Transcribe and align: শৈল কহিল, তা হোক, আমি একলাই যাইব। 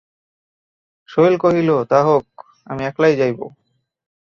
শৈল 1.09 1.33
কহিল, 1.37 1.69
তা 1.83 1.99
হোক, 2.03 2.25
আমি 2.67 2.81
একলাই 2.85 3.13
যাইব। 3.15 3.39